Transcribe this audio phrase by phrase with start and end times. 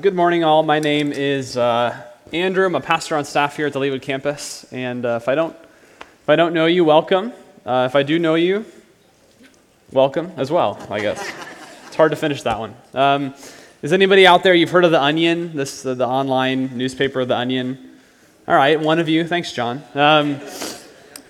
[0.00, 0.64] Good morning, all.
[0.64, 1.96] My name is uh,
[2.32, 2.66] Andrew.
[2.66, 5.54] I'm a pastor on staff here at the Leawood campus, and uh, if I don't
[6.00, 7.32] if I don't know you, welcome.
[7.64, 8.64] Uh, if I do know you,
[9.92, 10.84] welcome as well.
[10.90, 11.32] I guess
[11.86, 12.74] it's hard to finish that one.
[12.92, 13.34] Um,
[13.82, 14.52] is anybody out there?
[14.52, 17.92] You've heard of the Onion, this the online newspaper, the Onion.
[18.48, 19.24] All right, one of you.
[19.24, 19.80] Thanks, John.
[19.94, 20.40] Um,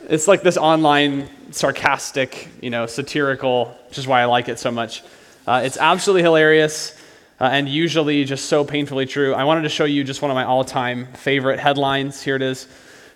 [0.08, 4.70] it's like this online sarcastic, you know, satirical, which is why I like it so
[4.70, 5.02] much.
[5.46, 6.98] Uh, it's absolutely hilarious
[7.40, 9.34] uh, and usually just so painfully true.
[9.34, 12.22] I wanted to show you just one of my all time favorite headlines.
[12.22, 12.68] Here it is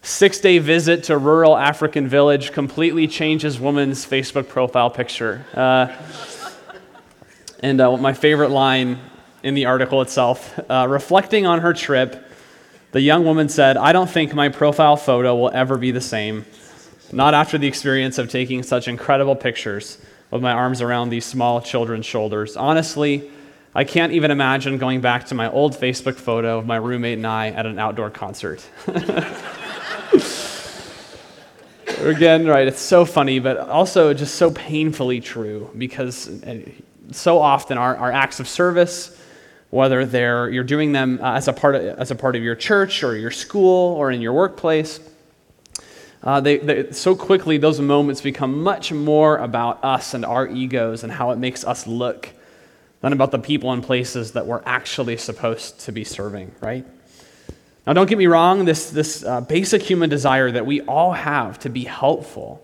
[0.02, 5.44] Six day visit to rural African village completely changes woman's Facebook profile picture.
[5.52, 5.94] Uh,
[7.60, 8.98] and uh, my favorite line
[9.42, 12.24] in the article itself uh, reflecting on her trip,
[12.92, 16.46] the young woman said, I don't think my profile photo will ever be the same.
[17.12, 19.98] Not after the experience of taking such incredible pictures
[20.30, 22.56] with my arms around these small children's shoulders.
[22.56, 23.30] Honestly,
[23.74, 27.26] I can't even imagine going back to my old Facebook photo of my roommate and
[27.26, 28.66] I at an outdoor concert.
[32.00, 36.60] Again, right, it's so funny, but also just so painfully true because uh,
[37.10, 39.20] so often our, our acts of service,
[39.70, 42.54] whether they're, you're doing them uh, as, a part of, as a part of your
[42.54, 45.00] church or your school or in your workplace,
[46.22, 51.04] uh, they, they, so quickly those moments become much more about us and our egos
[51.04, 52.30] and how it makes us look
[53.00, 56.84] than about the people and places that we're actually supposed to be serving, right?
[57.86, 61.58] Now, don't get me wrong, this, this uh, basic human desire that we all have
[61.60, 62.62] to be helpful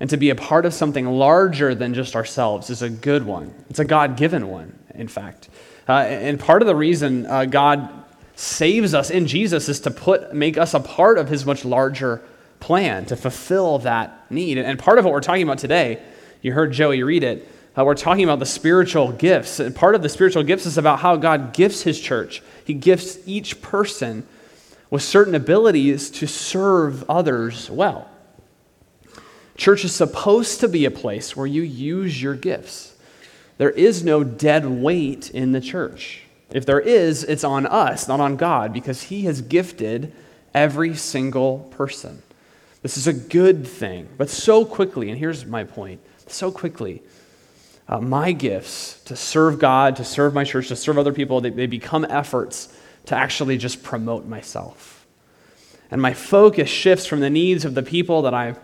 [0.00, 3.52] and to be a part of something larger than just ourselves is a good one.
[3.70, 5.48] It's a God given one, in fact.
[5.88, 7.88] Uh, and part of the reason uh, God
[8.34, 12.22] saves us in Jesus is to put, make us a part of his much larger
[12.60, 14.58] plan, to fulfill that need.
[14.58, 16.02] And part of what we're talking about today,
[16.42, 19.60] you heard Joey read it, uh, we're talking about the spiritual gifts.
[19.60, 22.42] And part of the spiritual gifts is about how God gifts his church.
[22.64, 24.26] He gifts each person
[24.90, 28.08] with certain abilities to serve others well.
[29.56, 32.94] Church is supposed to be a place where you use your gifts.
[33.58, 36.22] There is no dead weight in the church.
[36.50, 40.12] If there is, it's on us, not on God, because He has gifted
[40.54, 42.22] every single person.
[42.82, 44.08] This is a good thing.
[44.16, 47.02] But so quickly, and here's my point so quickly,
[47.88, 51.50] uh, my gifts to serve God, to serve my church, to serve other people, they,
[51.50, 52.74] they become efforts
[53.06, 55.06] to actually just promote myself.
[55.90, 58.56] And my focus shifts from the needs of the people that, I,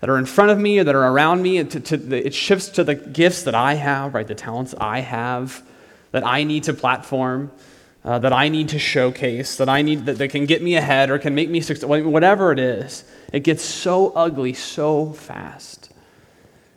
[0.00, 2.34] that are in front of me or that are around me, to, to the, it
[2.34, 5.62] shifts to the gifts that I have, right, the talents I have,
[6.12, 7.50] that I need to platform,
[8.04, 11.10] uh, that I need to showcase, that I need that, that can get me ahead
[11.10, 13.04] or can make me successful, whatever it is.
[13.32, 15.85] It gets so ugly so fast.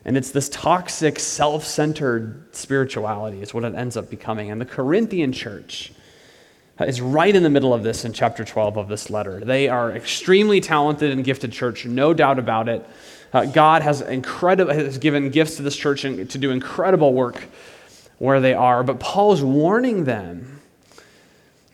[0.10, 4.50] And it's this toxic, self centered spirituality, is what it ends up becoming.
[4.50, 5.92] And the Corinthian church
[6.80, 9.40] is right in the middle of this in chapter 12 of this letter.
[9.40, 12.84] They are extremely talented and gifted church, no doubt about it.
[13.32, 17.44] Uh, God has, incredible, has given gifts to this church to do incredible work
[18.18, 18.82] where they are.
[18.84, 20.60] But Paul's warning them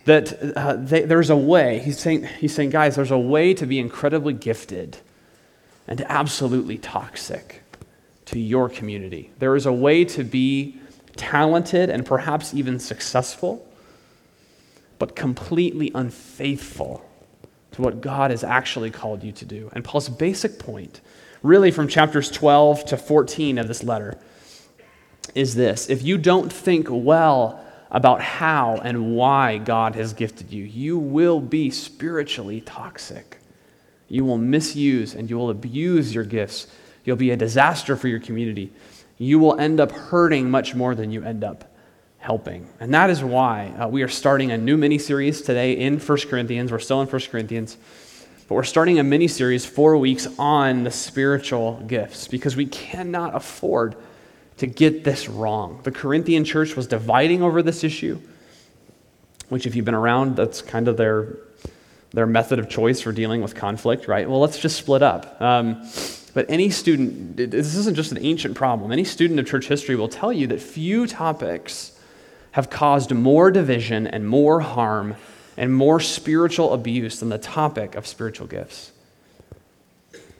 [0.03, 1.79] that uh, they, there's a way.
[1.79, 4.97] He's saying, he's saying, guys, there's a way to be incredibly gifted
[5.87, 7.61] and absolutely toxic
[8.25, 9.31] to your community.
[9.39, 10.79] There is a way to be
[11.15, 13.67] talented and perhaps even successful,
[14.99, 17.05] but completely unfaithful
[17.71, 19.69] to what God has actually called you to do.
[19.73, 21.01] And Paul's basic point,
[21.43, 24.17] really from chapters 12 to 14 of this letter,
[25.33, 27.61] is this if you don't think well
[27.91, 33.37] about how and why God has gifted you, you will be spiritually toxic.
[34.07, 36.67] You will misuse and you will abuse your gifts
[37.05, 38.73] You'll be a disaster for your community.
[39.17, 41.71] You will end up hurting much more than you end up
[42.17, 42.67] helping.
[42.79, 46.17] And that is why uh, we are starting a new mini series today in 1
[46.27, 46.71] Corinthians.
[46.71, 47.77] We're still in 1 Corinthians,
[48.47, 53.35] but we're starting a mini series, four weeks on the spiritual gifts, because we cannot
[53.35, 53.95] afford
[54.57, 55.81] to get this wrong.
[55.83, 58.19] The Corinthian church was dividing over this issue,
[59.49, 61.37] which, if you've been around, that's kind of their,
[62.15, 64.27] their method of choice for dealing with conflict, right?
[64.27, 65.39] Well, let's just split up.
[65.41, 65.87] Um,
[66.33, 70.07] but any student, this isn't just an ancient problem, any student of church history will
[70.07, 71.97] tell you that few topics
[72.51, 75.15] have caused more division and more harm
[75.57, 78.91] and more spiritual abuse than the topic of spiritual gifts.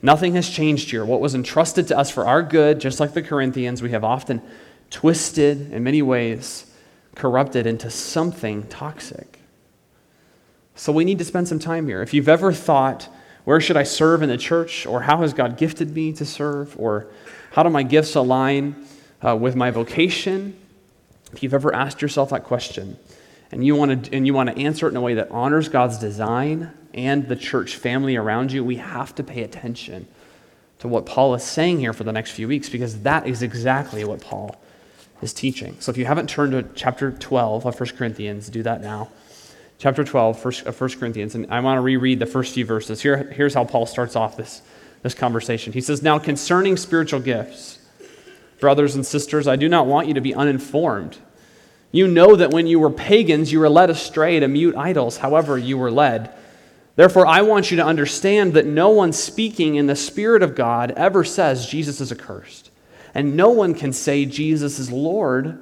[0.01, 1.03] Nothing has changed here.
[1.03, 4.41] What was entrusted to us for our good, just like the Corinthians, we have often
[4.89, 6.71] twisted in many ways,
[7.15, 9.34] corrupted into something toxic.
[10.75, 12.01] So we need to spend some time here.
[12.01, 13.07] If you've ever thought,
[13.45, 14.85] where should I serve in the church?
[14.85, 16.77] Or how has God gifted me to serve?
[16.77, 17.07] Or
[17.51, 18.75] how do my gifts align
[19.25, 20.57] uh, with my vocation?
[21.31, 22.97] If you've ever asked yourself that question,
[23.51, 25.69] and you want to and you want to answer it in a way that honors
[25.69, 30.07] God's design and the church family around you, we have to pay attention
[30.79, 34.03] to what Paul is saying here for the next few weeks because that is exactly
[34.03, 34.61] what Paul
[35.21, 35.77] is teaching.
[35.79, 39.09] So if you haven't turned to chapter 12 of 1 Corinthians, do that now.
[39.77, 43.01] Chapter 12 of 1 uh, Corinthians, and I want to reread the first few verses.
[43.01, 44.61] Here, here's how Paul starts off this,
[45.01, 45.73] this conversation.
[45.73, 47.79] He says, Now concerning spiritual gifts,
[48.59, 51.17] brothers and sisters, I do not want you to be uninformed.
[51.91, 55.57] You know that when you were pagans, you were led astray to mute idols, however,
[55.57, 56.31] you were led.
[56.95, 60.91] Therefore, I want you to understand that no one speaking in the Spirit of God
[60.91, 62.71] ever says Jesus is accursed.
[63.13, 65.57] And no one can say Jesus is Lord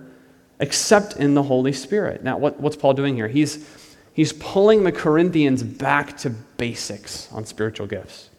[0.59, 2.23] except in the Holy Spirit.
[2.23, 3.27] Now, what, what's Paul doing here?
[3.27, 3.67] He's,
[4.13, 8.29] he's pulling the Corinthians back to basics on spiritual gifts.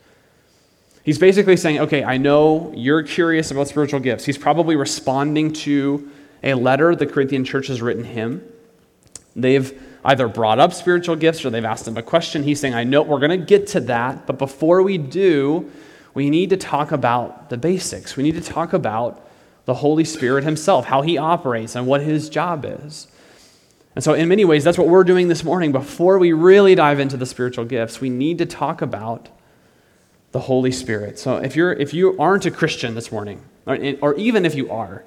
[1.05, 4.25] He's basically saying, okay, I know you're curious about spiritual gifts.
[4.25, 6.11] He's probably responding to
[6.43, 8.43] a letter the Corinthian church has written him.
[9.37, 12.43] They've either brought up spiritual gifts or they've asked him a question.
[12.43, 15.71] He's saying, I know we're going to get to that, but before we do,
[16.15, 18.17] we need to talk about the basics.
[18.17, 19.29] We need to talk about
[19.65, 23.09] the Holy Spirit Himself, how He operates, and what His job is.
[23.95, 25.71] And so, in many ways, that's what we're doing this morning.
[25.71, 29.29] Before we really dive into the spiritual gifts, we need to talk about
[30.33, 31.19] the Holy Spirit.
[31.19, 34.71] So, if, you're, if you aren't a Christian this morning, or, or even if you
[34.71, 35.05] are,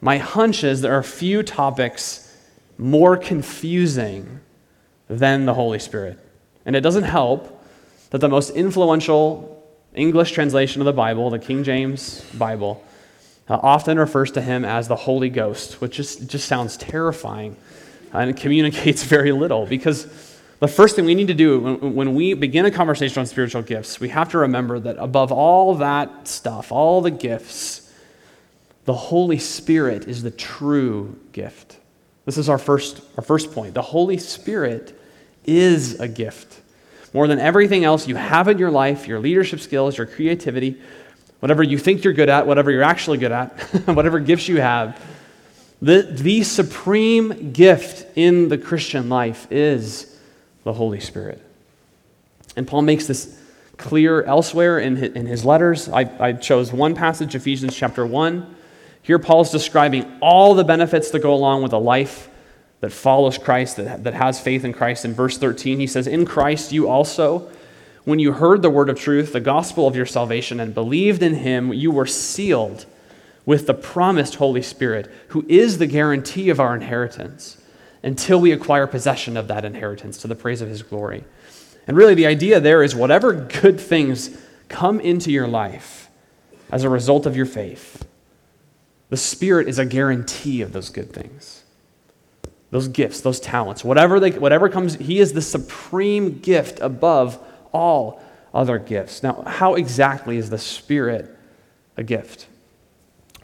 [0.00, 2.36] my hunch is there are few topics
[2.78, 4.40] more confusing
[5.08, 6.18] than the Holy Spirit.
[6.64, 7.64] And it doesn't help
[8.10, 9.64] that the most influential
[9.94, 12.82] English translation of the Bible, the King James Bible,
[13.48, 17.56] uh, often refers to him as the Holy Ghost, which just, just sounds terrifying
[18.12, 20.06] and it communicates very little because
[20.60, 23.62] the first thing we need to do when, when we begin a conversation on spiritual
[23.62, 27.90] gifts, we have to remember that above all that stuff, all the gifts,
[28.84, 31.78] the Holy Spirit is the true gift.
[32.26, 33.74] This is our first, our first point.
[33.74, 34.98] The Holy Spirit
[35.46, 36.60] is a gift.
[37.12, 40.80] More than everything else you have in your life, your leadership skills, your creativity,
[41.40, 45.00] whatever you think you're good at, whatever you're actually good at, whatever gifts you have,
[45.82, 50.16] the, the supreme gift in the Christian life is
[50.64, 51.40] the Holy Spirit.
[52.56, 53.38] And Paul makes this
[53.76, 55.88] clear elsewhere in his, in his letters.
[55.88, 58.56] I, I chose one passage, Ephesians chapter 1.
[59.02, 62.28] Here, Paul's describing all the benefits that go along with a life
[62.80, 65.04] that follows Christ, that, that has faith in Christ.
[65.04, 67.50] In verse 13, he says, In Christ you also,
[68.04, 71.34] when you heard the word of truth, the gospel of your salvation, and believed in
[71.34, 72.86] him, you were sealed
[73.46, 77.60] with the promised Holy Spirit, who is the guarantee of our inheritance
[78.02, 81.24] until we acquire possession of that inheritance to the praise of his glory.
[81.86, 84.36] And really, the idea there is whatever good things
[84.68, 86.08] come into your life
[86.70, 88.06] as a result of your faith,
[89.08, 91.64] the Spirit is a guarantee of those good things
[92.70, 97.38] those gifts, those talents, whatever, they, whatever comes, He is the supreme gift above
[97.72, 98.22] all
[98.54, 99.22] other gifts.
[99.22, 101.36] Now, how exactly is the Spirit
[101.96, 102.46] a gift?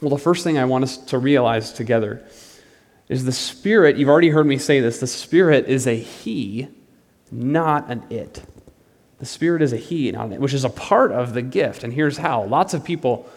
[0.01, 2.23] Well, the first thing I want us to realize together
[3.09, 6.69] is the Spirit, you've already heard me say this, the Spirit is a He,
[7.31, 8.43] not an it.
[9.19, 11.83] The Spirit is a He, not an it, which is a part of the gift.
[11.83, 13.29] And here's how lots of people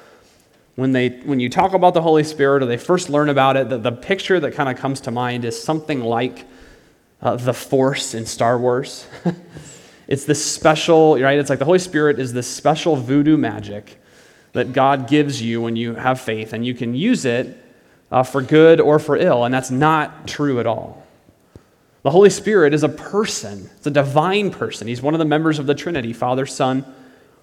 [0.75, 3.69] when, they, when you talk about the Holy Spirit or they first learn about it,
[3.69, 6.45] the, the picture that kind of comes to mind is something like
[7.21, 9.05] uh, the Force in Star Wars.
[10.07, 11.37] it's this special, right?
[11.37, 13.98] It's like the Holy Spirit is this special voodoo magic
[14.53, 17.57] that God gives you when you have faith, and you can use it
[18.11, 21.05] uh, for good or for ill, and that's not true at all.
[22.01, 24.87] The Holy Spirit is a person, it's a divine person.
[24.87, 26.85] He's one of the members of the Trinity Father, Son,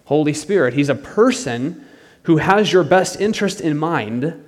[0.06, 0.74] Holy Spirit.
[0.74, 1.84] He's a person
[2.22, 4.44] who has your best interest in mind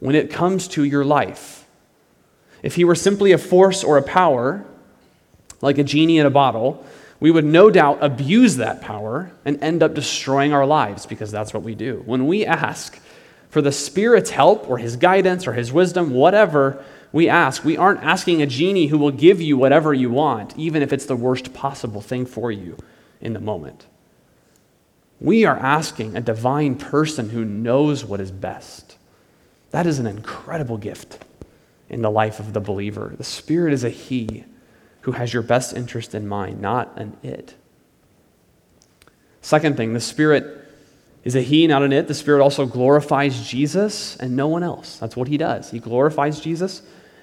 [0.00, 1.66] when it comes to your life.
[2.62, 4.64] If he were simply a force or a power,
[5.60, 6.84] like a genie in a bottle,
[7.22, 11.54] we would no doubt abuse that power and end up destroying our lives because that's
[11.54, 12.02] what we do.
[12.04, 12.98] When we ask
[13.48, 18.02] for the Spirit's help or his guidance or his wisdom, whatever we ask, we aren't
[18.02, 21.54] asking a genie who will give you whatever you want, even if it's the worst
[21.54, 22.76] possible thing for you
[23.20, 23.86] in the moment.
[25.20, 28.96] We are asking a divine person who knows what is best.
[29.70, 31.24] That is an incredible gift
[31.88, 33.14] in the life of the believer.
[33.16, 34.44] The Spirit is a He
[35.02, 37.54] who has your best interest in mind, not an it.
[39.40, 40.58] Second thing, the Spirit
[41.24, 42.08] is a He, not an it.
[42.08, 44.98] The Spirit also glorifies Jesus and no one else.
[44.98, 45.70] That's what He does.
[45.70, 46.82] He glorifies Jesus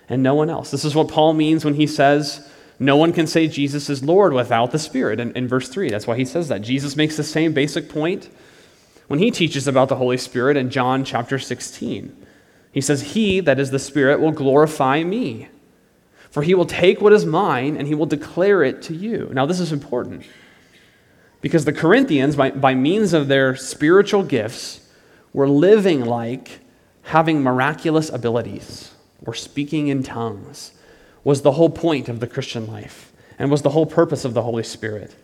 [0.09, 0.71] and no one else.
[0.71, 2.47] This is what Paul means when he says,
[2.79, 5.19] no one can say Jesus is Lord without the Spirit.
[5.19, 6.61] In, in verse 3, that's why he says that.
[6.61, 8.29] Jesus makes the same basic point
[9.07, 12.25] when he teaches about the Holy Spirit in John chapter 16.
[12.71, 15.49] He says, He, that is the Spirit, will glorify me.
[16.31, 19.29] For he will take what is mine and he will declare it to you.
[19.33, 20.25] Now, this is important
[21.41, 24.87] because the Corinthians, by, by means of their spiritual gifts,
[25.33, 26.59] were living like
[27.03, 28.91] having miraculous abilities
[29.25, 30.71] or speaking in tongues
[31.23, 34.41] was the whole point of the Christian life and was the whole purpose of the
[34.41, 35.15] Holy Spirit.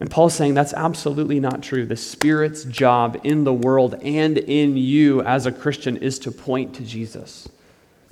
[0.00, 1.84] And Paul's saying that's absolutely not true.
[1.84, 6.74] The Spirit's job in the world and in you as a Christian is to point
[6.76, 7.48] to Jesus,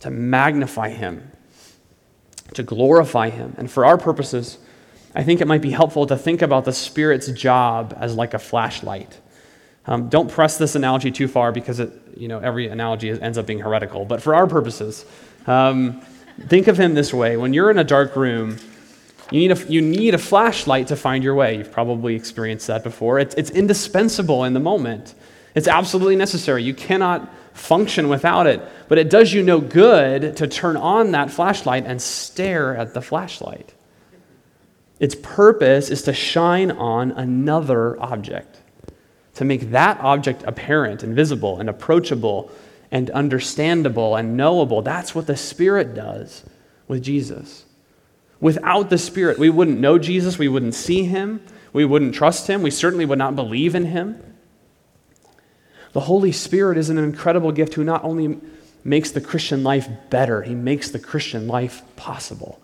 [0.00, 1.32] to magnify Him,
[2.54, 3.54] to glorify Him.
[3.58, 4.58] And for our purposes,
[5.14, 8.38] I think it might be helpful to think about the Spirit's job as like a
[8.38, 9.18] flashlight.
[9.86, 13.46] Um, don't press this analogy too far because it, you know, every analogy ends up
[13.46, 14.04] being heretical.
[14.04, 15.06] But for our purposes,
[15.46, 16.02] um,
[16.46, 18.58] think of him this way when you're in a dark room,
[19.30, 21.56] you need, a, you need a flashlight to find your way.
[21.56, 23.18] You've probably experienced that before.
[23.18, 25.14] It's, it's indispensable in the moment,
[25.54, 26.62] it's absolutely necessary.
[26.62, 27.28] You cannot
[27.58, 28.62] function without it.
[28.88, 33.02] But it does you no good to turn on that flashlight and stare at the
[33.02, 33.74] flashlight.
[35.00, 38.58] Its purpose is to shine on another object,
[39.34, 42.50] to make that object apparent and visible and approachable
[42.90, 44.82] and understandable and knowable.
[44.82, 46.44] That's what the Spirit does
[46.88, 47.64] with Jesus.
[48.40, 51.40] Without the Spirit, we wouldn't know Jesus, we wouldn't see him,
[51.72, 54.22] we wouldn't trust him, we certainly would not believe in him.
[55.92, 58.38] The Holy Spirit is an incredible gift who not only
[58.84, 62.60] makes the Christian life better, he makes the Christian life possible.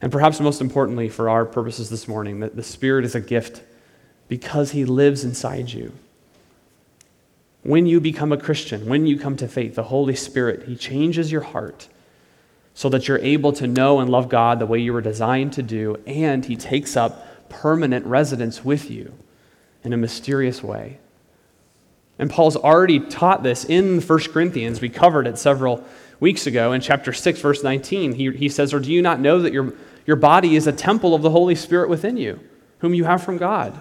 [0.00, 3.62] And perhaps most importantly, for our purposes this morning, that the Spirit is a gift
[4.28, 5.92] because he lives inside you.
[7.62, 11.32] When you become a Christian, when you come to faith, the Holy Spirit, he changes
[11.32, 11.88] your heart
[12.76, 15.62] so that you're able to know and love God the way you were designed to
[15.62, 19.14] do, and He takes up permanent residence with you
[19.82, 20.98] in a mysterious way.
[22.18, 24.80] And Paul's already taught this in 1 Corinthians.
[24.80, 25.84] We covered it several
[26.18, 28.14] weeks ago in chapter 6, verse 19.
[28.14, 29.74] He, he says, Or do you not know that your,
[30.06, 32.40] your body is a temple of the Holy Spirit within you,
[32.78, 33.78] whom you have from God?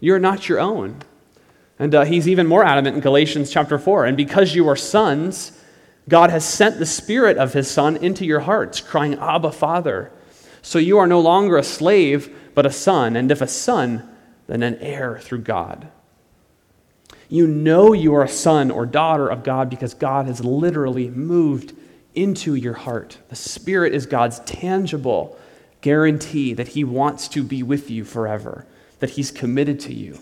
[0.00, 0.98] You're not your own.
[1.78, 4.06] And uh, he's even more adamant in Galatians chapter 4.
[4.06, 5.52] And because you are sons,
[6.08, 10.12] God has sent the Spirit of His Son into your hearts, crying, Abba, Father.
[10.62, 14.08] So you are no longer a slave, but a son, and if a son,
[14.46, 15.88] then an heir through God.
[17.28, 21.74] You know you are a son or daughter of God because God has literally moved
[22.14, 23.18] into your heart.
[23.28, 25.38] The Spirit is God's tangible
[25.80, 28.66] guarantee that He wants to be with you forever,
[29.00, 30.18] that He's committed to you,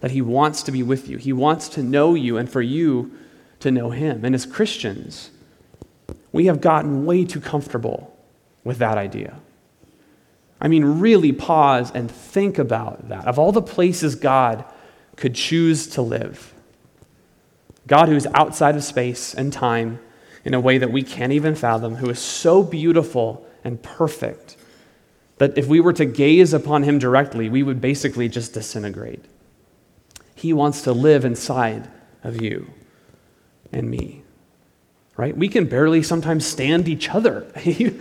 [0.00, 1.16] that He wants to be with you.
[1.16, 3.12] He wants to know you and for you
[3.60, 4.24] to know Him.
[4.24, 5.30] And as Christians,
[6.32, 8.16] we have gotten way too comfortable
[8.62, 9.38] with that idea.
[10.60, 13.26] I mean, really pause and think about that.
[13.26, 14.64] Of all the places God
[15.16, 16.54] could choose to live,
[17.86, 19.98] God, who is outside of space and time
[20.44, 24.56] in a way that we can't even fathom, who is so beautiful and perfect
[25.38, 29.24] that if we were to gaze upon him directly, we would basically just disintegrate.
[30.34, 31.88] He wants to live inside
[32.22, 32.70] of you
[33.72, 34.22] and me.
[35.16, 35.36] Right?
[35.36, 37.50] We can barely sometimes stand each other.
[37.60, 37.96] He,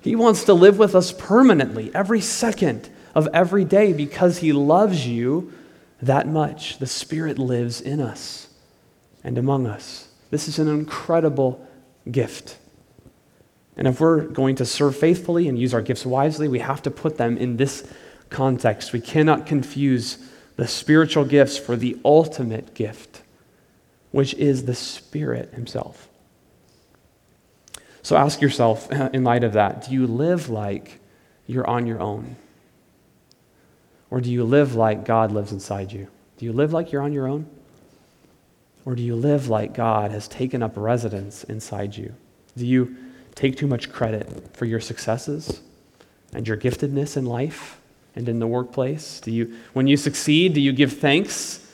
[0.00, 5.06] he wants to live with us permanently, every second of every day, because He loves
[5.06, 5.52] you
[6.02, 6.78] that much.
[6.78, 8.48] The Spirit lives in us
[9.24, 10.08] and among us.
[10.30, 11.66] This is an incredible
[12.10, 12.58] gift.
[13.76, 16.90] And if we're going to serve faithfully and use our gifts wisely, we have to
[16.90, 17.88] put them in this
[18.28, 18.92] context.
[18.92, 20.18] We cannot confuse
[20.56, 23.22] the spiritual gifts for the ultimate gift
[24.12, 26.08] which is the Spirit Himself.
[28.02, 31.00] So ask yourself, in light of that, do you live like
[31.46, 32.36] you're on your own?
[34.12, 36.06] Or do you live like God lives inside you?
[36.36, 37.46] Do you live like you're on your own?
[38.84, 42.14] Or do you live like God has taken up residence inside you?
[42.54, 42.94] Do you
[43.34, 45.62] take too much credit for your successes
[46.34, 47.80] and your giftedness in life
[48.14, 49.18] and in the workplace?
[49.18, 51.66] Do you, when you succeed, do you give thanks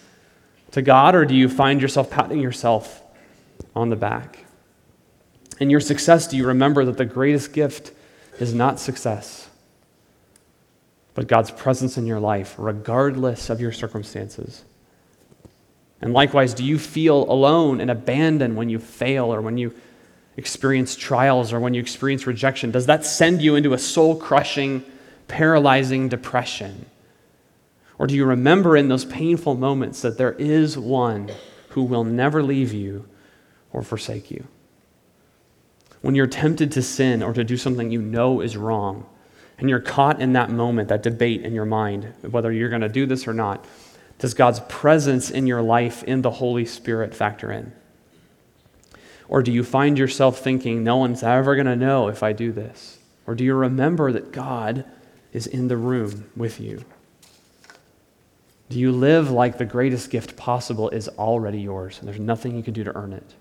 [0.71, 3.02] to God, or do you find yourself patting yourself
[3.75, 4.45] on the back?
[5.59, 7.90] In your success, do you remember that the greatest gift
[8.38, 9.48] is not success,
[11.19, 14.65] but God's presence in your life, regardless of your circumstances?
[16.01, 19.75] And likewise, do you feel alone and abandoned when you fail or when you
[20.37, 22.71] experience trials or when you experience rejection?
[22.71, 24.85] Does that send you into a soul crushing,
[25.27, 26.87] paralyzing depression?
[27.99, 31.33] Or do you remember in those painful moments that there is one
[31.71, 33.09] who will never leave you
[33.73, 34.47] or forsake you?
[36.01, 39.05] When you're tempted to sin or to do something you know is wrong,
[39.59, 42.88] and you're caught in that moment, that debate in your mind, whether you're going to
[42.88, 43.65] do this or not,
[44.19, 47.73] does God's presence in your life in the Holy Spirit factor in?
[49.29, 52.50] Or do you find yourself thinking, no one's ever going to know if I do
[52.50, 52.99] this?
[53.27, 54.85] Or do you remember that God
[55.33, 56.85] is in the room with you?
[58.71, 62.62] Do you live like the greatest gift possible is already yours and there's nothing you
[62.62, 63.35] can do to earn it?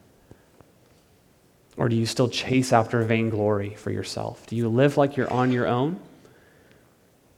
[1.78, 4.46] Or do you still chase after vainglory for yourself?
[4.48, 6.00] Do you live like you're on your own?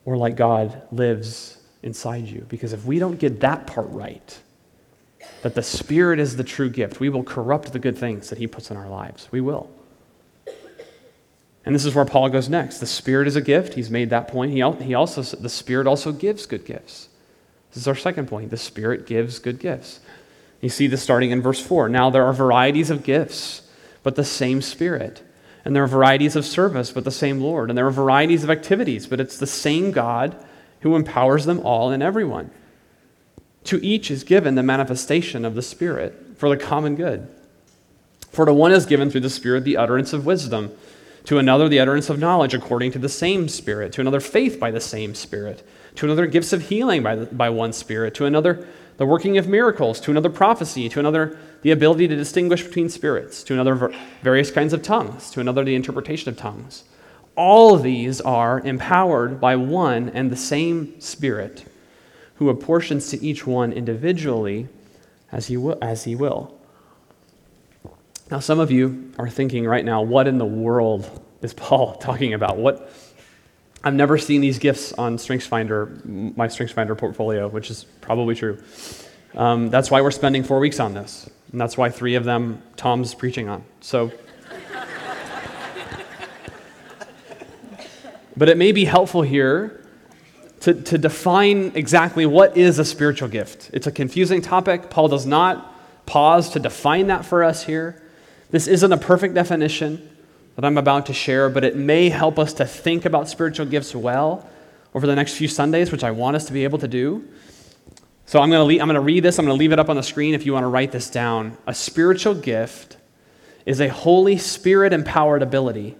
[0.05, 2.45] Or like God lives inside you?
[2.47, 4.39] Because if we don't get that part right,
[5.41, 8.47] that the Spirit is the true gift, we will corrupt the good things that He
[8.47, 9.27] puts in our lives.
[9.31, 9.69] We will.
[11.65, 12.79] And this is where Paul goes next.
[12.79, 13.73] The Spirit is a gift.
[13.73, 14.51] He's made that point.
[14.51, 17.09] He, he also, the Spirit also gives good gifts.
[17.69, 18.49] This is our second point.
[18.49, 19.99] The Spirit gives good gifts.
[20.61, 21.89] You see this starting in verse 4.
[21.89, 23.61] Now there are varieties of gifts,
[24.09, 25.21] but the same Spirit.
[25.63, 27.69] And there are varieties of service, but the same Lord.
[27.69, 30.35] And there are varieties of activities, but it's the same God
[30.79, 32.49] who empowers them all and everyone.
[33.65, 37.27] To each is given the manifestation of the Spirit for the common good.
[38.31, 40.71] For to one is given through the Spirit the utterance of wisdom,
[41.25, 44.71] to another the utterance of knowledge according to the same Spirit, to another faith by
[44.71, 45.63] the same Spirit,
[45.93, 48.67] to another gifts of healing by, the, by one Spirit, to another
[48.99, 53.43] the working of miracles, to another prophecy, to another the ability to distinguish between spirits,
[53.43, 56.83] to another various kinds of tongues, to another the interpretation of tongues.
[57.37, 61.65] All of these are empowered by one and the same Spirit
[62.35, 64.67] who apportions to each one individually
[65.31, 65.77] as he will.
[65.81, 66.53] As he will.
[68.29, 72.33] Now, some of you are thinking right now, what in the world is Paul talking
[72.33, 72.57] about?
[72.57, 72.91] What?
[73.81, 78.61] I've never seen these gifts on StrengthsFinder, my StrengthsFinder portfolio, which is probably true.
[79.35, 82.61] Um, that's why we're spending four weeks on this, and that's why three of them
[82.75, 83.63] Tom's preaching on.
[83.79, 84.11] So,
[88.35, 89.85] but it may be helpful here
[90.61, 93.69] to, to define exactly what is a spiritual gift.
[93.71, 94.89] It's a confusing topic.
[94.89, 98.01] Paul does not pause to define that for us here.
[98.49, 100.08] This isn't a perfect definition
[100.59, 103.95] that I'm about to share, but it may help us to think about spiritual gifts
[103.95, 104.45] well
[104.93, 107.25] over the next few Sundays, which I want us to be able to do.
[108.25, 109.39] So I'm going to, I'm going to read this.
[109.39, 111.09] I'm going to leave it up on the screen if you want to write this
[111.09, 111.57] down.
[111.65, 112.97] A spiritual gift
[113.65, 115.95] is a Holy Spirit empowered ability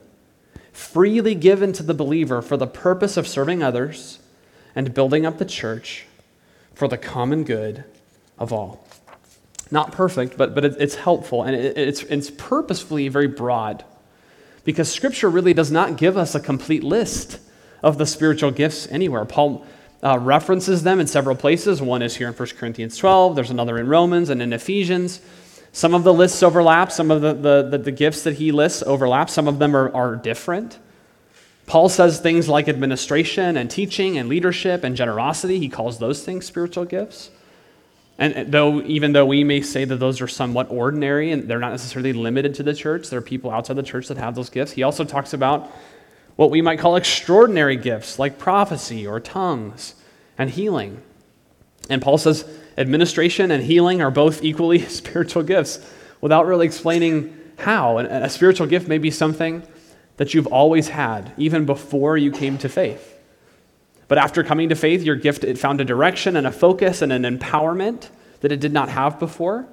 [0.73, 4.19] freely given to the believer for the purpose of serving others
[4.75, 6.05] and building up the church
[6.75, 7.85] for the common good
[8.37, 8.85] of all.
[9.71, 13.85] Not perfect, but, but it's helpful, and it's, it's purposefully very broad
[14.63, 17.39] because Scripture really does not give us a complete list
[17.81, 19.25] of the spiritual gifts anywhere.
[19.25, 19.65] Paul
[20.03, 21.81] uh, references them in several places.
[21.81, 25.21] One is here in 1 Corinthians 12, there's another in Romans and in Ephesians.
[25.71, 28.81] Some of the lists overlap, some of the, the, the, the gifts that he lists
[28.83, 30.79] overlap, some of them are, are different.
[31.67, 35.59] Paul says things like administration and teaching and leadership and generosity.
[35.59, 37.29] He calls those things spiritual gifts.
[38.19, 41.57] And uh, though, even though we may say that those are somewhat ordinary and they're
[41.57, 44.49] not necessarily limited to the church, there are people outside the church that have those
[44.49, 44.73] gifts.
[44.73, 45.71] He also talks about
[46.35, 49.95] what we might call extraordinary gifts like prophecy or tongues
[50.37, 51.01] and healing.
[51.89, 52.45] And Paul says
[52.77, 55.79] administration and healing are both equally spiritual gifts
[56.21, 57.97] without really explaining how.
[57.97, 59.63] And a spiritual gift may be something
[60.17, 63.18] that you've always had, even before you came to faith.
[64.09, 67.13] But after coming to faith, your gift it found a direction and a focus and
[67.13, 68.09] an empowerment
[68.41, 69.67] that it did not have before.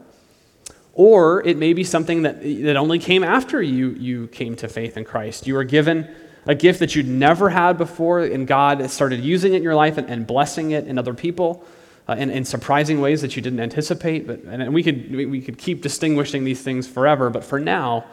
[0.93, 4.97] Or it may be something that, that only came after you, you came to faith
[4.97, 5.47] in Christ.
[5.47, 6.09] You were given
[6.47, 9.99] a gift that you'd never had before, and God started using it in your life
[9.99, 11.67] and, and blessing it in other people
[12.09, 14.27] uh, in, in surprising ways that you didn't anticipate.
[14.27, 18.05] But, and we could, we could keep distinguishing these things forever, but for now,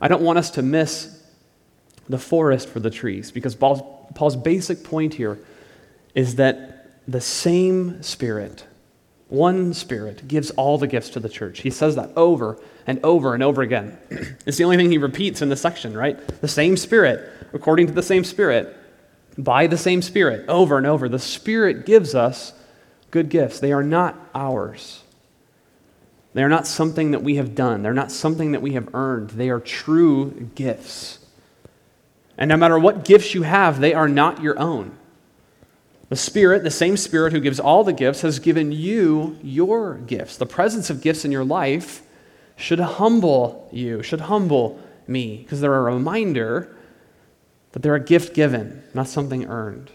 [0.00, 1.15] I don't want us to miss
[2.08, 3.30] the forest for the trees.
[3.30, 3.82] Because Paul's,
[4.14, 5.38] Paul's basic point here
[6.14, 8.64] is that the same Spirit,
[9.28, 11.60] one Spirit, gives all the gifts to the church.
[11.60, 13.98] He says that over and over and over again.
[14.46, 16.16] it's the only thing he repeats in this section, right?
[16.40, 18.76] The same Spirit, according to the same Spirit,
[19.38, 21.08] by the same Spirit, over and over.
[21.08, 22.52] The Spirit gives us
[23.10, 23.60] good gifts.
[23.60, 25.02] They are not ours.
[26.36, 27.82] They are not something that we have done.
[27.82, 29.30] They're not something that we have earned.
[29.30, 31.18] They are true gifts.
[32.38, 34.96] And no matter what gifts you have, they are not your own.
[36.08, 40.36] The Spirit, the same Spirit who gives all the gifts, has given you your gifts.
[40.36, 42.02] The presence of gifts in your life
[42.56, 46.76] should humble you, should humble me, because they're a reminder
[47.72, 49.90] that they're a gift given, not something earned.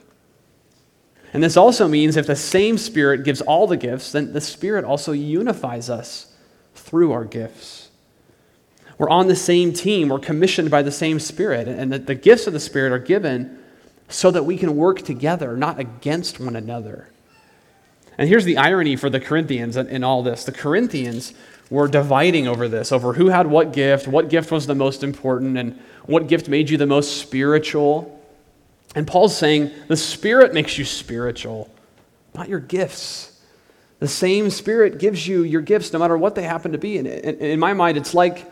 [1.33, 4.83] And this also means if the same Spirit gives all the gifts, then the Spirit
[4.83, 6.33] also unifies us
[6.75, 7.80] through our gifts.
[9.01, 10.09] We're on the same team.
[10.09, 11.67] We're commissioned by the same Spirit.
[11.67, 13.57] And that the gifts of the Spirit are given
[14.09, 17.09] so that we can work together, not against one another.
[18.19, 21.33] And here's the irony for the Corinthians in all this the Corinthians
[21.71, 25.57] were dividing over this, over who had what gift, what gift was the most important,
[25.57, 28.23] and what gift made you the most spiritual.
[28.93, 31.73] And Paul's saying the Spirit makes you spiritual,
[32.35, 33.41] not your gifts.
[33.97, 36.99] The same Spirit gives you your gifts no matter what they happen to be.
[36.99, 38.45] And in my mind, it's like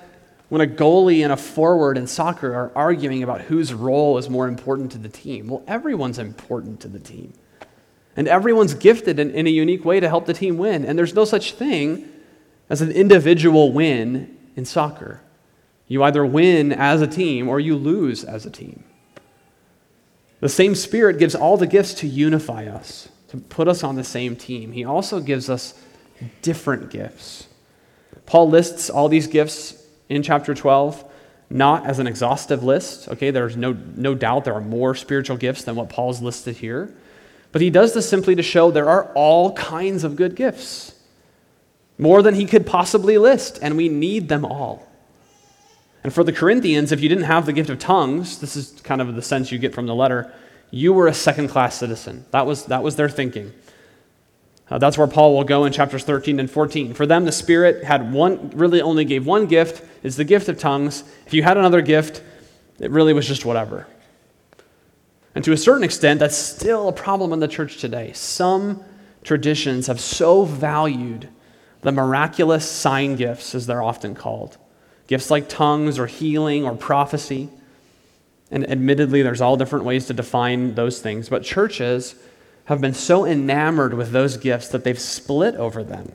[0.50, 4.48] when a goalie and a forward in soccer are arguing about whose role is more
[4.48, 5.48] important to the team.
[5.48, 7.34] Well, everyone's important to the team.
[8.18, 10.84] And everyone's gifted in, in a unique way to help the team win.
[10.84, 12.10] And there's no such thing
[12.70, 15.22] as an individual win in soccer.
[15.88, 18.84] You either win as a team or you lose as a team.
[20.40, 24.04] The same Spirit gives all the gifts to unify us, to put us on the
[24.04, 24.72] same team.
[24.72, 25.80] He also gives us
[26.42, 27.48] different gifts.
[28.26, 29.79] Paul lists all these gifts
[30.10, 31.06] in chapter 12
[31.50, 33.08] not as an exhaustive list.
[33.10, 36.94] Okay, there's no, no doubt there are more spiritual gifts than what Paul's listed here.
[37.52, 40.96] But he does this simply to show there are all kinds of good gifts,
[41.98, 44.88] more than he could possibly list, and we need them all.
[46.04, 49.02] And for the Corinthians, if you didn't have the gift of tongues, this is kind
[49.02, 50.32] of the sense you get from the letter,
[50.72, 52.26] you were a second class citizen.
[52.30, 53.52] That was, that was their thinking.
[54.70, 56.94] Uh, that's where Paul will go in chapters 13 and 14.
[56.94, 60.60] For them, the Spirit had one, really only gave one gift, is the gift of
[60.60, 61.04] tongues.
[61.26, 62.24] If you had another gift,
[62.80, 63.88] it really was just whatever.
[65.34, 68.14] And to a certain extent, that's still a problem in the church today.
[68.14, 68.84] Some
[69.24, 71.30] traditions have so valued
[71.82, 74.58] the miraculous sign gifts, as they're often called
[75.08, 77.50] gifts like tongues or healing or prophecy.
[78.52, 82.16] And admittedly, there's all different ways to define those things, but churches
[82.70, 86.12] have been so enamored with those gifts that they've split over them.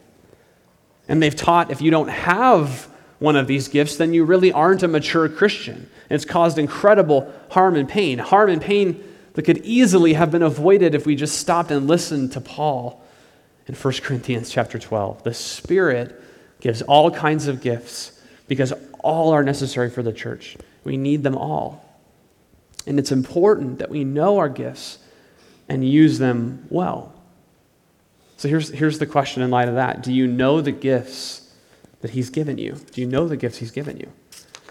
[1.08, 2.88] And they've taught if you don't have
[3.18, 5.90] one of these gifts, then you really aren't a mature Christian.
[6.08, 8.20] And it's caused incredible harm and pain.
[8.20, 12.30] Harm and pain that could easily have been avoided if we just stopped and listened
[12.32, 13.04] to Paul
[13.66, 15.24] in 1 Corinthians chapter 12.
[15.24, 16.22] The Spirit
[16.60, 18.12] gives all kinds of gifts
[18.46, 20.56] because all are necessary for the church.
[20.84, 21.84] We need them all.
[22.86, 24.98] And it's important that we know our gifts
[25.68, 27.14] and use them well.
[28.36, 31.52] So here's, here's the question in light of that Do you know the gifts
[32.00, 32.76] that He's given you?
[32.92, 34.10] Do you know the gifts He's given you?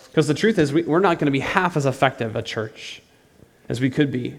[0.10, 3.02] Because the truth is, we, are not going to be half as effective a church
[3.68, 4.38] as we could be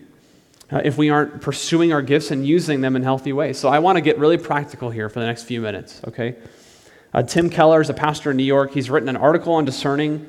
[0.71, 3.59] uh, if we aren't pursuing our gifts and using them in healthy ways.
[3.59, 6.37] So I want to get really practical here for the next few minutes, okay?
[7.13, 8.73] Uh, Tim Keller is a pastor in New York.
[8.73, 10.29] He's written an article on discerning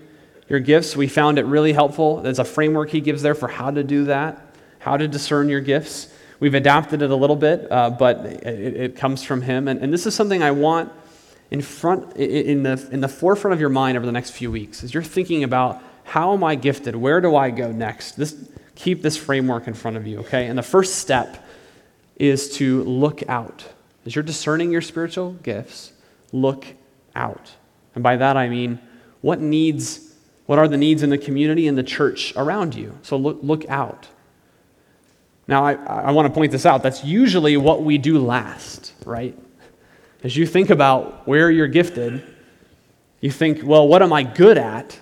[0.50, 0.96] your gifts.
[0.96, 2.22] We found it really helpful.
[2.22, 5.62] There's a framework he gives there for how to do that, how to discern your
[5.62, 6.14] gifts.
[6.40, 9.68] We've adapted it a little bit, uh, but it, it, comes from him.
[9.68, 10.92] And, and this is something I want
[11.50, 14.84] in front, in the, in the forefront of your mind over the next few weeks.
[14.84, 16.96] As you're thinking about how am I gifted?
[16.96, 18.14] Where do I go next?
[18.14, 20.48] This, keep this framework in front of you, okay?
[20.48, 21.44] And the first step
[22.18, 23.66] is to look out.
[24.06, 25.94] As you're discerning your spiritual gifts,
[26.32, 26.66] look
[27.16, 27.54] out.
[27.96, 28.80] And by that I mean,
[29.22, 30.14] what needs,
[30.46, 32.98] what are the needs in the community and the church around you?
[33.02, 34.08] So look, look out.
[35.48, 36.82] Now, I, I want to point this out.
[36.82, 39.38] That's usually what we do last, right?
[40.24, 42.24] As you think about where you're gifted,
[43.22, 45.00] you think, well, what am I good at?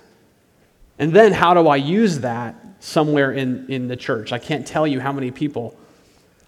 [0.99, 4.31] And then how do I use that somewhere in, in the church?
[4.33, 5.77] I can't tell you how many people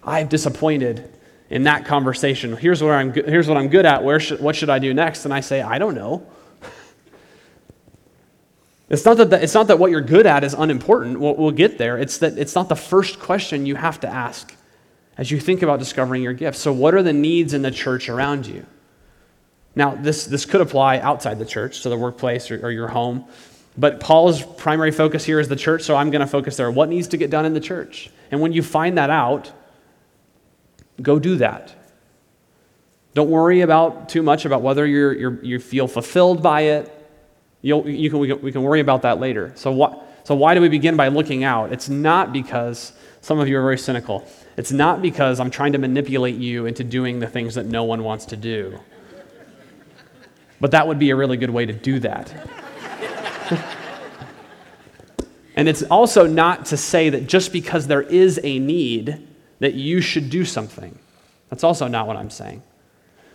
[0.04, 1.10] I've disappointed
[1.48, 2.56] in that conversation.
[2.56, 4.04] Here's what I'm, here's what I'm good at.
[4.04, 5.24] Where should, what should I do next?
[5.24, 6.26] And I say, I don't know.
[8.88, 11.18] It's not, that the, it's not that what you're good at is unimportant.
[11.18, 11.98] We'll, we'll get there.
[11.98, 14.54] It's that it's not the first question you have to ask
[15.18, 16.60] as you think about discovering your gifts.
[16.60, 18.64] So, what are the needs in the church around you?
[19.74, 23.24] Now, this, this could apply outside the church, so the workplace or, or your home.
[23.76, 26.70] But Paul's primary focus here is the church, so I'm going to focus there.
[26.70, 28.10] What needs to get done in the church?
[28.30, 29.52] And when you find that out,
[31.00, 31.74] Go do that.
[33.14, 36.92] Don't worry about too much about whether you're, you're, you feel fulfilled by it.
[37.62, 39.52] You'll, you can, we, can, we can worry about that later.
[39.56, 41.72] So, what, so, why do we begin by looking out?
[41.72, 44.26] It's not because some of you are very cynical.
[44.56, 48.04] It's not because I'm trying to manipulate you into doing the things that no one
[48.04, 48.78] wants to do.
[50.60, 52.32] But that would be a really good way to do that.
[55.56, 59.26] and it's also not to say that just because there is a need,
[59.58, 60.98] that you should do something.
[61.50, 62.62] That's also not what I'm saying.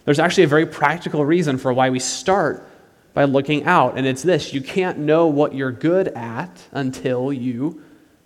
[0.05, 2.67] There's actually a very practical reason for why we start
[3.13, 7.81] by looking out, and it's this you can't know what you're good at until you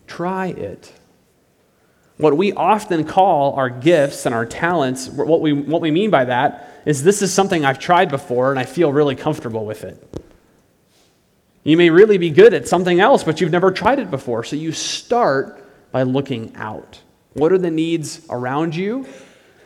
[0.08, 0.94] try it.
[2.18, 6.26] What we often call our gifts and our talents, what we, what we mean by
[6.26, 10.02] that is this is something I've tried before and I feel really comfortable with it.
[11.64, 14.44] You may really be good at something else, but you've never tried it before.
[14.44, 17.02] So you start by looking out.
[17.34, 19.08] What are the needs around you?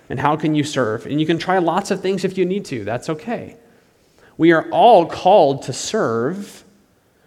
[0.09, 1.05] And how can you serve?
[1.05, 2.83] And you can try lots of things if you need to.
[2.83, 3.57] That's okay.
[4.39, 6.63] We are all called to serve,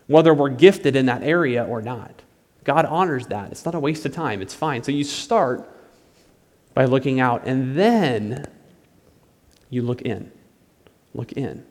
[0.07, 2.23] whether we're gifted in that area or not.
[2.65, 3.53] God honors that.
[3.53, 4.83] It's not a waste of time, it's fine.
[4.83, 5.69] So you start
[6.73, 8.47] by looking out, and then
[9.69, 10.33] you look in.
[11.13, 11.67] Look in.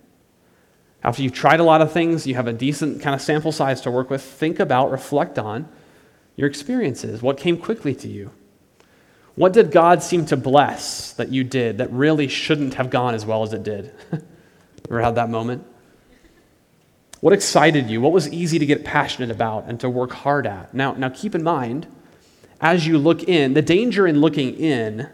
[1.04, 3.82] After you've tried a lot of things, you have a decent kind of sample size
[3.82, 5.68] to work with, think about, reflect on
[6.36, 7.24] your experiences.
[7.24, 8.30] What came quickly to you?
[9.34, 13.26] What did God seem to bless that you did that really shouldn't have gone as
[13.26, 13.92] well as it did?
[14.90, 15.66] Ever had that moment?
[17.22, 18.02] What excited you?
[18.02, 20.74] What was easy to get passionate about and to work hard at?
[20.74, 21.88] Now, now keep in mind,
[22.60, 25.10] as you look in, the danger in looking in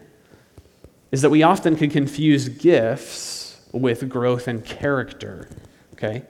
[1.11, 5.49] is that we often can confuse gifts with growth and character.
[5.93, 6.23] Okay?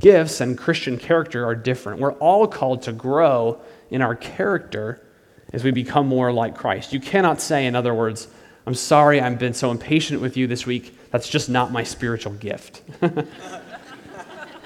[0.00, 2.00] Gifts and Christian character are different.
[2.00, 5.04] We're all called to grow in our character
[5.52, 6.92] as we become more like Christ.
[6.92, 8.28] You cannot say, in other words,
[8.66, 10.97] I'm sorry I've been so impatient with you this week.
[11.10, 12.82] That's just not my spiritual gift.
[13.00, 13.26] and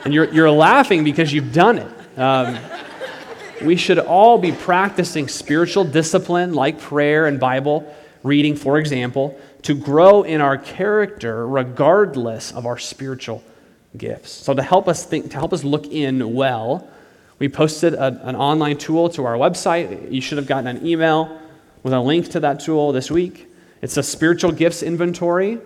[0.06, 2.18] you're, you're laughing because you've done it.
[2.18, 2.58] Um,
[3.62, 9.74] we should all be practicing spiritual discipline like prayer and Bible reading, for example, to
[9.74, 13.42] grow in our character regardless of our spiritual
[13.96, 14.30] gifts.
[14.30, 16.88] So to help us think, to help us look in well,
[17.38, 20.12] we posted a, an online tool to our website.
[20.12, 21.40] You should have gotten an email
[21.82, 23.48] with a link to that tool this week.
[23.80, 25.58] It's a spiritual gifts inventory.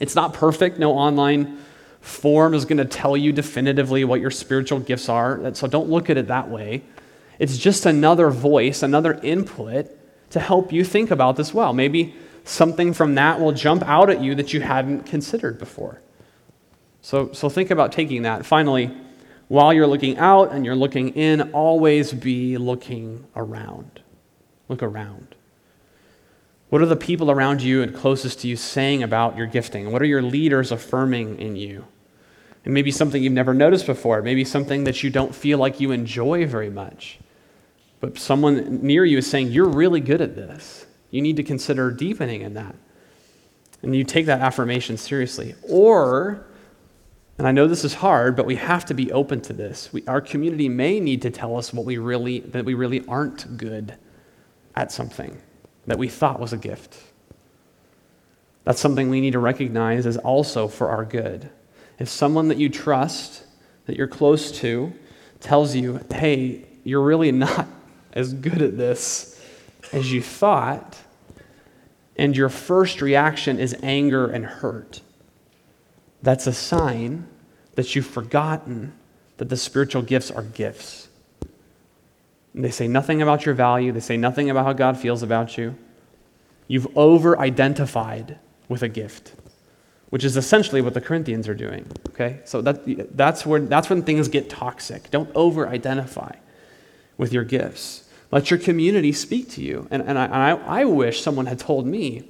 [0.00, 0.78] It's not perfect.
[0.78, 1.58] No online
[2.00, 5.54] form is going to tell you definitively what your spiritual gifts are.
[5.54, 6.82] So don't look at it that way.
[7.38, 9.90] It's just another voice, another input
[10.30, 11.72] to help you think about this well.
[11.72, 16.00] Maybe something from that will jump out at you that you hadn't considered before.
[17.02, 18.44] So, so think about taking that.
[18.44, 18.90] Finally,
[19.48, 24.00] while you're looking out and you're looking in, always be looking around.
[24.68, 25.35] Look around.
[26.68, 29.92] What are the people around you and closest to you saying about your gifting?
[29.92, 31.84] What are your leaders affirming in you?
[32.64, 35.92] And maybe something you've never noticed before, maybe something that you don't feel like you
[35.92, 37.20] enjoy very much.
[38.00, 40.86] But someone near you is saying, You're really good at this.
[41.10, 42.74] You need to consider deepening in that.
[43.82, 45.54] And you take that affirmation seriously.
[45.68, 46.46] Or
[47.38, 49.92] and I know this is hard, but we have to be open to this.
[49.92, 53.58] We, our community may need to tell us what we really, that we really aren't
[53.58, 53.94] good
[54.74, 55.38] at something
[55.86, 56.96] that we thought was a gift.
[58.64, 61.50] That's something we need to recognize as also for our good.
[61.98, 63.44] If someone that you trust,
[63.86, 64.92] that you're close to,
[65.40, 67.68] tells you, hey, you're really not
[68.12, 69.40] as good at this
[69.92, 70.98] as you thought,
[72.16, 75.00] and your first reaction is anger and hurt
[76.26, 77.24] that's a sign
[77.76, 78.92] that you've forgotten
[79.36, 81.05] that the spiritual gifts are gifts.
[82.56, 85.76] They say nothing about your value, they say nothing about how God feels about you.
[86.68, 88.38] You've over identified
[88.68, 89.34] with a gift,
[90.10, 91.86] which is essentially what the Corinthians are doing.
[92.08, 92.40] Okay?
[92.44, 95.10] So that, that's, where, that's when things get toxic.
[95.10, 96.32] Don't over identify
[97.18, 98.08] with your gifts.
[98.32, 99.86] Let your community speak to you.
[99.90, 102.24] And, and, I, and I, I wish someone had told me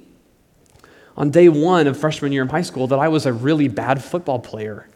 [1.15, 4.03] on day one of freshman year in high school that I was a really bad
[4.03, 4.87] football player.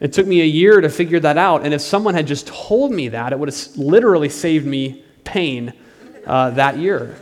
[0.00, 2.92] It took me a year to figure that out, and if someone had just told
[2.92, 5.72] me that, it would have literally saved me pain
[6.26, 7.16] uh, that year.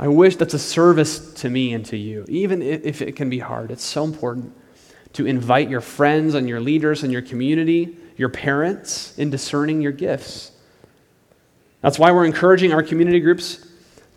[0.00, 3.38] I wish that's a service to me and to you, even if it can be
[3.38, 3.70] hard.
[3.70, 4.54] It's so important
[5.14, 9.92] to invite your friends and your leaders and your community, your parents, in discerning your
[9.92, 10.52] gifts.
[11.80, 13.66] That's why we're encouraging our community groups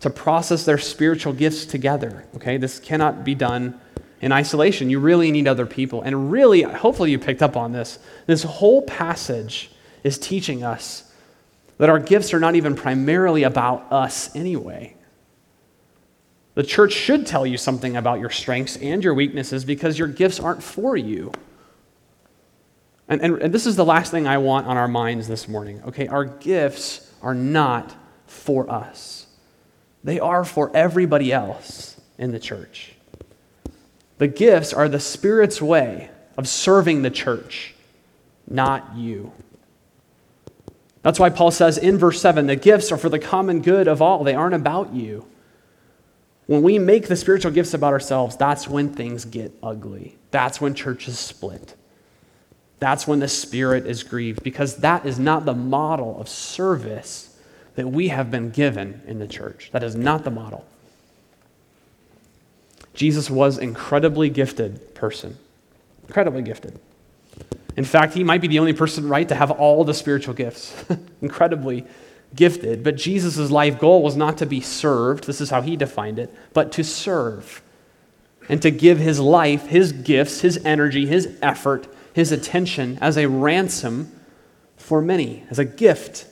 [0.00, 2.26] to process their spiritual gifts together.
[2.36, 3.80] Okay, this cannot be done
[4.22, 4.88] in isolation.
[4.88, 6.00] You really need other people.
[6.00, 7.98] And really, hopefully, you picked up on this.
[8.26, 9.70] This whole passage
[10.04, 11.12] is teaching us
[11.78, 14.96] that our gifts are not even primarily about us anyway.
[16.54, 20.38] The church should tell you something about your strengths and your weaknesses because your gifts
[20.38, 21.32] aren't for you.
[23.08, 25.82] And, and, and, this is the last thing I want on our minds this morning.
[25.88, 27.94] Okay, our gifts are not
[28.26, 29.26] for us.
[30.04, 32.91] They are for everybody else in the church.
[34.22, 37.74] The gifts are the Spirit's way of serving the church,
[38.48, 39.32] not you.
[41.02, 44.00] That's why Paul says in verse 7 the gifts are for the common good of
[44.00, 45.26] all, they aren't about you.
[46.46, 50.16] When we make the spiritual gifts about ourselves, that's when things get ugly.
[50.30, 51.74] That's when churches split.
[52.78, 57.36] That's when the Spirit is grieved, because that is not the model of service
[57.74, 59.70] that we have been given in the church.
[59.72, 60.64] That is not the model.
[62.94, 65.36] Jesus was an incredibly gifted person.
[66.06, 66.78] Incredibly gifted.
[67.76, 70.74] In fact, he might be the only person right to have all the spiritual gifts.
[71.22, 71.86] incredibly
[72.34, 72.82] gifted.
[72.82, 76.34] But Jesus' life goal was not to be served, this is how he defined it,
[76.52, 77.62] but to serve.
[78.48, 83.28] and to give his life, his gifts, his energy, his effort, his attention as a
[83.28, 84.12] ransom
[84.76, 86.26] for many, as a gift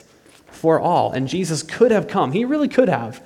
[0.47, 1.11] for all.
[1.11, 2.33] And Jesus could have come.
[2.33, 3.23] He really could have.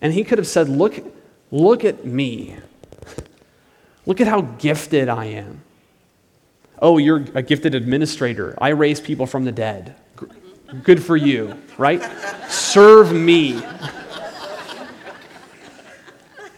[0.00, 1.02] And he could have said, Look,
[1.50, 2.58] look at me.
[4.08, 5.60] Look at how gifted I am.
[6.80, 8.56] Oh, you're a gifted administrator.
[8.58, 9.96] I raise people from the dead.
[10.82, 12.02] Good for you, right?
[12.50, 13.60] Serve me.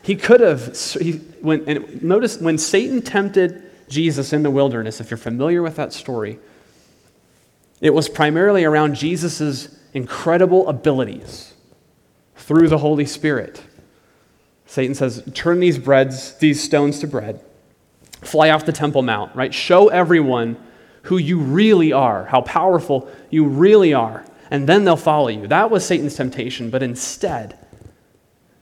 [0.02, 5.10] He could have, he, when, and notice when Satan tempted Jesus in the wilderness, if
[5.10, 6.38] you're familiar with that story,
[7.80, 11.54] it was primarily around Jesus' incredible abilities
[12.36, 13.64] through the Holy Spirit.
[14.70, 17.40] Satan says, Turn these breads, these stones to bread.
[18.20, 19.52] Fly off the Temple Mount, right?
[19.52, 20.56] Show everyone
[21.02, 25.48] who you really are, how powerful you really are, and then they'll follow you.
[25.48, 27.59] That was Satan's temptation, but instead,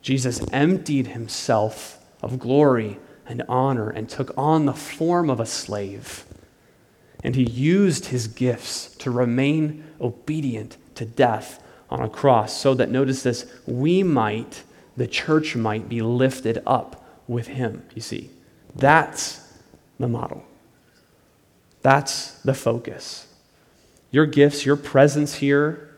[0.01, 6.25] Jesus emptied himself of glory and honor and took on the form of a slave.
[7.23, 12.91] And he used his gifts to remain obedient to death on a cross so that,
[12.91, 14.63] notice this, we might,
[14.99, 18.31] the church might be lifted up with him, you see.
[18.75, 19.41] That's
[19.99, 20.45] the model.
[21.83, 23.27] That's the focus.
[24.11, 25.95] Your gifts, your presence here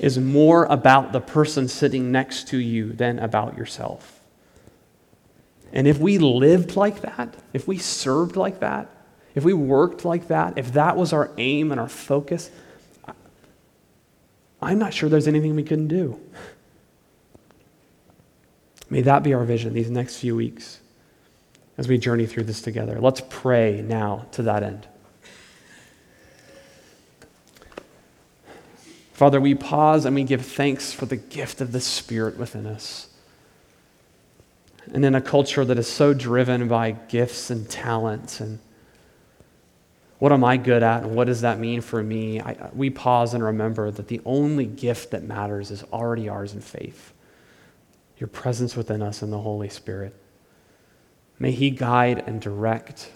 [0.00, 4.20] is more about the person sitting next to you than about yourself.
[5.72, 8.90] And if we lived like that, if we served like that,
[9.34, 12.50] if we worked like that, if that was our aim and our focus,
[14.62, 16.20] I'm not sure there's anything we couldn't do.
[18.96, 20.80] May that be our vision these next few weeks
[21.76, 22.98] as we journey through this together.
[22.98, 24.88] Let's pray now to that end.
[29.12, 33.10] Father, we pause and we give thanks for the gift of the Spirit within us.
[34.90, 38.60] And in a culture that is so driven by gifts and talents and
[40.20, 42.40] what am I good at and what does that mean for me?
[42.40, 46.62] I, we pause and remember that the only gift that matters is already ours in
[46.62, 47.12] faith
[48.18, 50.14] your presence within us in the Holy Spirit.
[51.38, 53.10] May He guide and direct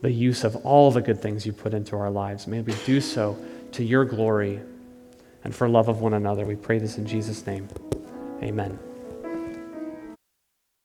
[0.00, 2.46] the use of all the good things you put into our lives.
[2.46, 3.36] May we do so
[3.72, 4.60] to your glory
[5.44, 6.44] and for love of one another.
[6.44, 7.68] We pray this in Jesus' name.
[8.42, 8.85] Amen.